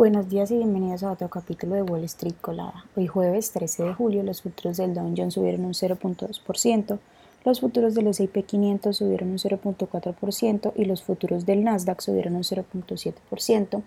Buenos 0.00 0.30
días 0.30 0.50
y 0.50 0.56
bienvenidos 0.56 1.02
a 1.02 1.12
otro 1.12 1.28
capítulo 1.28 1.74
de 1.74 1.82
Wall 1.82 2.04
Street 2.04 2.36
Colada. 2.40 2.86
Hoy 2.96 3.06
jueves 3.06 3.52
13 3.52 3.82
de 3.82 3.92
julio 3.92 4.22
los 4.22 4.40
futuros 4.40 4.78
del 4.78 4.94
Dow 4.94 5.12
Jones 5.14 5.34
subieron 5.34 5.66
un 5.66 5.74
0.2%, 5.74 6.98
los 7.44 7.60
futuros 7.60 7.94
del 7.94 8.06
S&P 8.06 8.42
500 8.44 8.96
subieron 8.96 9.28
un 9.28 9.36
0.4% 9.36 10.72
y 10.74 10.86
los 10.86 11.02
futuros 11.02 11.44
del 11.44 11.64
Nasdaq 11.64 12.00
subieron 12.00 12.34
un 12.36 12.44
0.7%, 12.44 13.82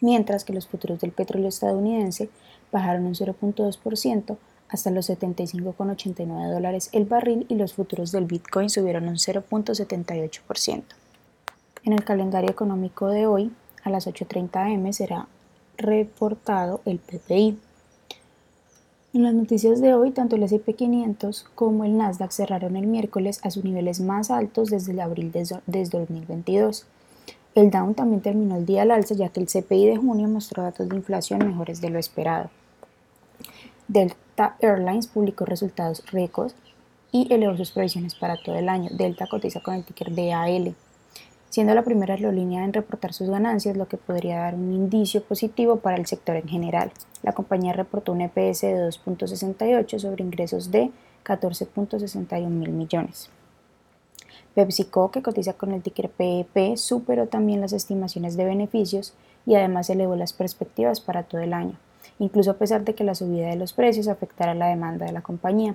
mientras 0.00 0.42
que 0.42 0.54
los 0.54 0.66
futuros 0.66 1.00
del 1.00 1.12
petróleo 1.12 1.50
estadounidense 1.50 2.30
bajaron 2.72 3.04
un 3.04 3.14
0.2% 3.14 4.38
hasta 4.70 4.90
los 4.90 5.10
75,89 5.10 6.50
dólares 6.50 6.88
el 6.92 7.04
barril 7.04 7.44
y 7.50 7.56
los 7.56 7.74
futuros 7.74 8.10
del 8.10 8.24
Bitcoin 8.24 8.70
subieron 8.70 9.06
un 9.06 9.16
0.78%. 9.16 10.82
En 11.84 11.92
el 11.92 12.04
calendario 12.04 12.50
económico 12.50 13.08
de 13.10 13.26
hoy, 13.26 13.52
a 13.86 13.90
las 13.90 14.08
8.30 14.08 14.74
am 14.74 14.92
será 14.92 15.28
reportado 15.78 16.80
el 16.84 16.98
PPI. 16.98 17.56
En 19.14 19.22
las 19.22 19.32
noticias 19.32 19.80
de 19.80 19.94
hoy, 19.94 20.10
tanto 20.10 20.34
el 20.36 20.42
S&P 20.42 20.74
500 20.74 21.46
como 21.54 21.84
el 21.84 21.96
Nasdaq 21.96 22.32
cerraron 22.32 22.76
el 22.76 22.88
miércoles 22.88 23.40
a 23.44 23.50
sus 23.50 23.64
niveles 23.64 24.00
más 24.00 24.30
altos 24.30 24.70
desde 24.70 25.00
abril 25.00 25.30
de 25.30 25.44
2022. 25.66 26.84
El 27.54 27.70
Dow 27.70 27.94
también 27.94 28.20
terminó 28.20 28.56
el 28.56 28.66
día 28.66 28.82
al 28.82 28.90
alza 28.90 29.14
ya 29.14 29.28
que 29.28 29.40
el 29.40 29.46
CPI 29.46 29.86
de 29.86 29.96
junio 29.96 30.28
mostró 30.28 30.64
datos 30.64 30.88
de 30.88 30.96
inflación 30.96 31.46
mejores 31.46 31.80
de 31.80 31.90
lo 31.90 31.98
esperado. 31.98 32.50
Delta 33.86 34.56
Airlines 34.60 35.06
publicó 35.06 35.44
resultados 35.44 36.02
récords 36.10 36.56
y 37.12 37.32
elevó 37.32 37.56
sus 37.56 37.70
previsiones 37.70 38.16
para 38.16 38.36
todo 38.36 38.56
el 38.56 38.68
año. 38.68 38.90
Delta 38.92 39.28
cotiza 39.28 39.60
con 39.60 39.74
el 39.74 39.84
ticker 39.84 40.12
DAL 40.12 40.74
siendo 41.50 41.74
la 41.74 41.82
primera 41.82 42.14
aerolínea 42.14 42.64
en 42.64 42.72
reportar 42.72 43.12
sus 43.12 43.30
ganancias, 43.30 43.76
lo 43.76 43.88
que 43.88 43.96
podría 43.96 44.40
dar 44.40 44.54
un 44.54 44.72
indicio 44.72 45.22
positivo 45.22 45.76
para 45.76 45.96
el 45.96 46.06
sector 46.06 46.36
en 46.36 46.48
general. 46.48 46.92
La 47.22 47.32
compañía 47.32 47.72
reportó 47.72 48.12
un 48.12 48.20
EPS 48.20 48.62
de 48.62 48.88
2.68 48.88 49.98
sobre 49.98 50.24
ingresos 50.24 50.70
de 50.70 50.90
14.61 51.24 52.48
mil 52.48 52.70
millones. 52.70 53.30
PepsiCo, 54.54 55.10
que 55.10 55.22
cotiza 55.22 55.52
con 55.52 55.72
el 55.72 55.82
ticker 55.82 56.08
PEP, 56.08 56.56
e 56.56 56.76
superó 56.76 57.26
también 57.26 57.60
las 57.60 57.74
estimaciones 57.74 58.36
de 58.36 58.46
beneficios 58.46 59.12
y 59.44 59.54
además 59.54 59.90
elevó 59.90 60.16
las 60.16 60.32
perspectivas 60.32 61.00
para 61.00 61.24
todo 61.24 61.42
el 61.42 61.52
año, 61.52 61.78
incluso 62.18 62.50
a 62.50 62.54
pesar 62.54 62.84
de 62.84 62.94
que 62.94 63.04
la 63.04 63.14
subida 63.14 63.48
de 63.48 63.56
los 63.56 63.74
precios 63.74 64.08
afectara 64.08 64.54
la 64.54 64.68
demanda 64.68 65.04
de 65.04 65.12
la 65.12 65.20
compañía. 65.20 65.74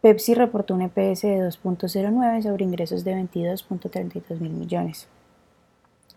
Pepsi 0.00 0.32
reportó 0.34 0.74
un 0.74 0.82
EPS 0.82 1.22
de 1.22 1.46
2.09 1.46 2.42
sobre 2.42 2.64
ingresos 2.64 3.04
de 3.04 3.14
22.32 3.14 4.40
mil 4.40 4.52
millones. 4.52 5.06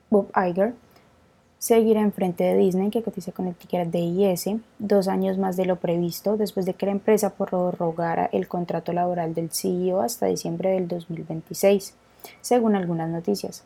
Bob 0.09 0.27
Iger 0.37 0.73
seguirá 1.59 1.99
enfrente 1.99 2.45
de 2.45 2.57
Disney, 2.57 2.91
que 2.91 3.03
cotiza 3.03 3.33
con 3.33 3.47
el 3.47 3.55
ticker 3.55 3.89
DIS, 3.91 4.49
dos 4.79 5.09
años 5.09 5.37
más 5.37 5.57
de 5.57 5.65
lo 5.65 5.77
previsto, 5.77 6.37
después 6.37 6.65
de 6.65 6.75
que 6.75 6.85
la 6.85 6.93
empresa 6.93 7.31
prorrogara 7.31 8.29
el 8.31 8.47
contrato 8.47 8.93
laboral 8.93 9.33
del 9.33 9.49
CEO 9.49 10.01
hasta 10.01 10.27
diciembre 10.27 10.71
del 10.71 10.87
2026, 10.87 11.93
según 12.39 12.75
algunas 12.75 13.09
noticias. 13.09 13.63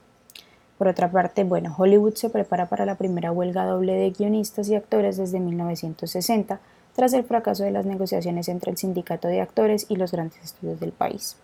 Por 0.80 0.88
otra 0.88 1.12
parte, 1.12 1.44
bueno, 1.44 1.74
Hollywood 1.78 2.14
se 2.14 2.30
prepara 2.30 2.68
para 2.68 2.86
la 2.86 2.96
primera 2.96 3.32
huelga 3.32 3.66
doble 3.66 3.94
de 3.94 4.12
guionistas 4.12 4.70
y 4.70 4.76
actores 4.76 5.18
desde 5.18 5.40
1960, 5.40 6.60
tras 6.98 7.14
el 7.14 7.26
fracaso 7.26 7.64
de 7.64 7.70
las 7.70 7.86
negociaciones 7.86 8.50
entre 8.50 8.72
el 8.72 8.78
sindicato 8.78 9.28
de 9.28 9.40
actores 9.40 9.86
y 9.88 9.98
los 9.98 10.12
grandes 10.12 10.44
estudios 10.44 10.80
del 10.80 10.92
país. 10.92 11.38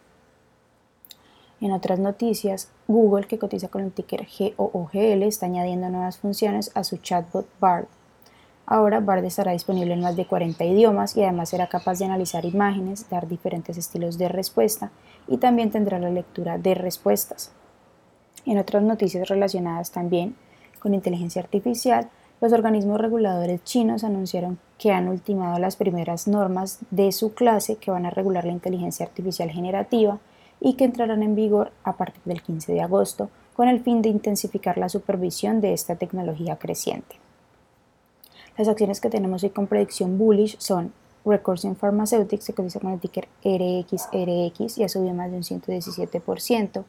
En 1.62 1.72
otras 1.72 2.00
noticias, 2.00 2.70
Google, 2.88 3.28
que 3.28 3.38
cotiza 3.38 3.68
con 3.68 3.84
el 3.84 3.92
ticker 3.92 4.26
GOOGL, 4.58 5.22
está 5.22 5.46
añadiendo 5.46 5.90
nuevas 5.90 6.18
funciones 6.18 6.72
a 6.74 6.84
su 6.84 6.98
chatbot 6.98 7.46
Bard. 7.60 7.86
Ahora 8.66 9.00
Bard 9.00 9.26
estará 9.26 9.52
disponible 9.52 9.94
en 9.94 10.02
más 10.02 10.16
de 10.16 10.26
40 10.26 10.66
idiomas 10.66 11.16
y 11.16 11.22
además 11.22 11.50
será 11.50 11.68
capaz 11.68 12.00
de 12.00 12.06
analizar 12.06 12.46
imágenes, 12.46 13.08
dar 13.12 13.28
diferentes 13.28 13.78
estilos 13.78 14.18
de 14.18 14.30
respuesta 14.30 14.90
y 15.28 15.38
también 15.38 15.70
tendrá 15.70 16.00
la 16.00 16.10
lectura 16.10 16.58
de 16.58 16.74
respuestas. 16.74 17.52
En 18.48 18.58
otras 18.58 18.82
noticias 18.82 19.30
relacionadas 19.30 19.92
también 19.92 20.36
con 20.80 20.96
inteligencia 20.96 21.44
artificial, 21.44 22.10
los 22.44 22.52
organismos 22.52 23.00
reguladores 23.00 23.64
chinos 23.64 24.04
anunciaron 24.04 24.60
que 24.78 24.92
han 24.92 25.08
ultimado 25.08 25.58
las 25.60 25.78
primeras 25.78 26.28
normas 26.28 26.80
de 26.92 27.14
su 27.14 27.34
clase 27.34 27.78
que 27.78 27.90
van 27.90 28.06
a 28.06 28.10
regular 28.10 28.44
la 28.44 28.52
inteligencia 28.52 29.06
artificial 29.06 29.50
generativa 29.50 30.20
y 30.60 30.74
que 30.74 30.84
entrarán 30.84 31.24
en 31.24 31.36
vigor 31.36 31.72
a 31.86 31.94
partir 31.94 32.22
del 32.26 32.42
15 32.42 32.74
de 32.74 32.82
agosto 32.82 33.30
con 33.56 33.70
el 33.70 33.82
fin 33.82 34.02
de 34.02 34.10
intensificar 34.10 34.78
la 34.78 34.90
supervisión 34.90 35.62
de 35.62 35.72
esta 35.72 35.96
tecnología 35.96 36.58
creciente. 36.58 37.16
Las 38.58 38.68
acciones 38.68 39.00
que 39.00 39.10
tenemos 39.10 39.42
hoy 39.46 39.52
con 39.52 39.68
predicción 39.68 40.18
bullish 40.18 40.58
son 40.60 40.92
Recursion 41.26 41.78
Pharmaceutics, 41.78 42.48
que 42.48 42.54
cotiza 42.54 42.82
con 42.82 42.92
el 42.92 43.00
ticker 43.00 43.30
RXRX 43.46 44.80
y 44.80 44.84
ha 44.84 44.90
subido 44.90 45.14
más 45.14 45.32
de 45.32 45.38
un 45.38 45.44
117%. 45.44 46.84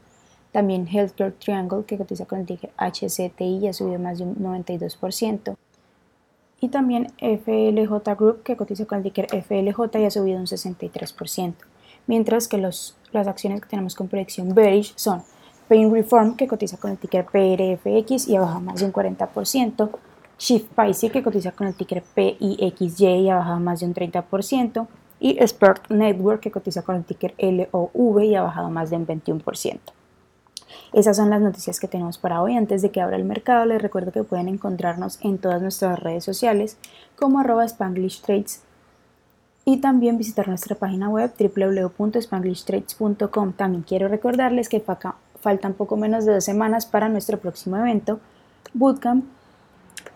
También 0.54 0.86
Healthcare 0.86 1.32
Triangle, 1.32 1.82
que 1.84 1.98
cotiza 1.98 2.26
con 2.26 2.38
el 2.38 2.46
ticker 2.46 2.70
HCTI 2.78 3.66
ha 3.66 3.72
subido 3.72 3.98
más 3.98 4.18
de 4.18 4.24
un 4.24 4.36
92%. 4.36 5.56
Y 6.60 6.68
también 6.68 7.08
FLJ 7.18 8.16
Group, 8.16 8.44
que 8.44 8.54
cotiza 8.54 8.86
con 8.86 8.98
el 8.98 9.02
ticker 9.02 9.26
FLJ 9.30 9.98
y 9.98 10.04
ha 10.04 10.10
subido 10.12 10.38
un 10.38 10.46
63%. 10.46 11.54
Mientras 12.06 12.46
que 12.46 12.58
los, 12.58 12.96
las 13.10 13.26
acciones 13.26 13.62
que 13.62 13.68
tenemos 13.68 13.96
con 13.96 14.06
predicción 14.06 14.54
bearish 14.54 14.92
son 14.94 15.24
Pain 15.66 15.92
Reform, 15.92 16.36
que 16.36 16.46
cotiza 16.46 16.76
con 16.76 16.92
el 16.92 16.98
ticker 16.98 17.24
PRFX 17.24 18.28
y 18.28 18.36
ha 18.36 18.42
bajado 18.42 18.60
más 18.60 18.78
de 18.78 18.86
un 18.86 18.92
40%. 18.92 19.90
Shift 20.38 20.68
Pisces, 20.72 21.10
que 21.10 21.24
cotiza 21.24 21.50
con 21.50 21.66
el 21.66 21.74
ticker 21.74 22.04
PIXY 22.14 23.06
y 23.06 23.28
ha 23.28 23.38
bajado 23.38 23.58
más 23.58 23.80
de 23.80 23.86
un 23.86 23.94
30%. 23.94 24.86
Y 25.18 25.44
Spurt 25.44 25.90
Network, 25.90 26.42
que 26.42 26.52
cotiza 26.52 26.82
con 26.82 26.94
el 26.94 27.04
ticker 27.04 27.34
LOV 27.38 28.22
y 28.22 28.36
ha 28.36 28.42
bajado 28.42 28.70
más 28.70 28.90
de 28.90 28.98
un 28.98 29.04
21%. 29.08 29.80
Esas 30.92 31.16
son 31.16 31.30
las 31.30 31.40
noticias 31.40 31.80
que 31.80 31.88
tenemos 31.88 32.18
para 32.18 32.42
hoy. 32.42 32.56
Antes 32.56 32.82
de 32.82 32.90
que 32.90 33.00
abra 33.00 33.16
el 33.16 33.24
mercado, 33.24 33.64
les 33.64 33.82
recuerdo 33.82 34.12
que 34.12 34.24
pueden 34.24 34.48
encontrarnos 34.48 35.18
en 35.22 35.38
todas 35.38 35.60
nuestras 35.60 35.98
redes 35.98 36.24
sociales 36.24 36.76
como 37.16 37.40
arroba 37.40 37.64
Spanglish 37.64 38.22
Trades 38.22 38.62
y 39.64 39.78
también 39.78 40.18
visitar 40.18 40.48
nuestra 40.48 40.76
página 40.76 41.08
web 41.08 41.32
www.spanglishtrades.com. 41.38 43.52
También 43.52 43.82
quiero 43.82 44.08
recordarles 44.08 44.68
que 44.68 44.84
faltan 45.40 45.74
poco 45.74 45.96
menos 45.96 46.26
de 46.26 46.34
dos 46.34 46.44
semanas 46.44 46.86
para 46.86 47.08
nuestro 47.08 47.38
próximo 47.38 47.76
evento, 47.76 48.20
Bootcamp 48.72 49.24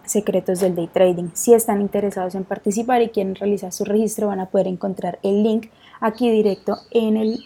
Secretos 0.05 0.61
del 0.61 0.75
Day 0.75 0.89
Trading. 0.89 1.31
Si 1.35 1.55
están 1.55 1.81
interesados 1.81 2.35
en 2.35 2.45
participar 2.45 3.03
y 3.03 3.11
quieren 3.11 3.35
realizar 3.35 3.73
su 3.73 3.85
registro, 3.85 4.29
van 4.29 4.41
a 4.41 4.47
poder 4.47 4.67
encontrar 4.67 5.19
el 5.23 5.43
link 5.43 5.69
aquí 6.01 6.31
directo 6.31 6.79
en 6.91 7.17
el 7.17 7.41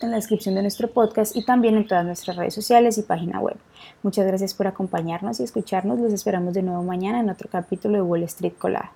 en 0.00 0.10
la 0.10 0.16
descripción 0.16 0.54
de 0.54 0.62
nuestro 0.62 0.90
podcast 0.90 1.34
y 1.36 1.44
también 1.44 1.76
en 1.76 1.86
todas 1.86 2.04
nuestras 2.04 2.36
redes 2.36 2.54
sociales 2.54 2.98
y 2.98 3.02
página 3.02 3.40
web. 3.40 3.56
Muchas 4.02 4.26
gracias 4.26 4.54
por 4.54 4.66
acompañarnos 4.66 5.40
y 5.40 5.44
escucharnos. 5.44 5.98
Los 5.98 6.12
esperamos 6.12 6.54
de 6.54 6.62
nuevo 6.62 6.82
mañana 6.82 7.20
en 7.20 7.30
otro 7.30 7.48
capítulo 7.50 7.96
de 7.96 8.02
Wall 8.02 8.22
Street 8.24 8.54
Colada. 8.58 8.92